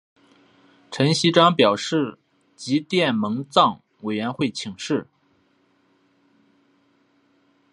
[0.89, 2.17] 陈锡璋表示
[2.55, 5.05] 即电蒙藏委员会请示。